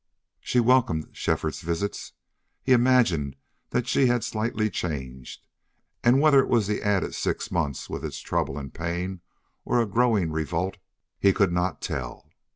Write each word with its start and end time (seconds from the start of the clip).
She 0.39 0.59
welcomed 0.59 1.09
Shefford's 1.11 1.61
visits. 1.61 2.13
He 2.63 2.71
imagined 2.71 3.35
that 3.69 3.87
she 3.87 4.07
had 4.07 4.23
slightly 4.23 4.67
changed, 4.67 5.43
and 6.03 6.19
whether 6.19 6.39
it 6.39 6.49
was 6.49 6.65
the 6.65 6.81
added 6.81 7.13
six 7.13 7.51
months 7.51 7.87
with 7.87 8.03
its 8.03 8.17
trouble 8.19 8.57
and 8.57 8.73
pain 8.73 9.21
or 9.63 9.79
a 9.79 9.85
growing 9.85 10.31
revolt 10.31 10.77
he 11.19 11.31
could 11.33 11.51
not 11.51 11.81
tell. 11.83 12.31